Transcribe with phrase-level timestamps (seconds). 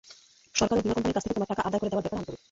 [0.57, 2.39] সরকারও বিমা কোম্পানির কাছ থেকে তোবার টাকা আদায় করে দেওয়ার ব্যাপারে আন্তরিক।